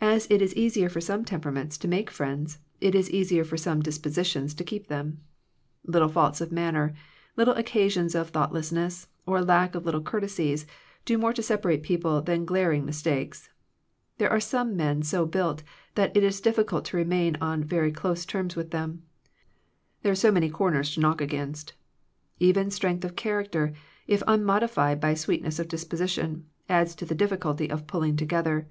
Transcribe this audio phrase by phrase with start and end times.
[0.00, 3.80] As it is easier for some temperaments to make friends, it is easier for some
[3.80, 5.20] dis positions to keep them.
[5.84, 6.94] Little faults of manner,
[7.36, 10.66] little occasions of thoughtless ness, or lack of the little courtesies,
[11.04, 13.48] do more to separate people than glaring mis takes.
[14.18, 15.62] There are some men so built
[15.94, 19.04] that it is difficult to remain on very close terms with them,
[20.02, 21.72] there are so many cor ners to knock against.
[22.40, 23.72] Even strength of character,
[24.08, 28.66] if unmodified by sweet ness of disposition, adds to the difficulty of pulling together.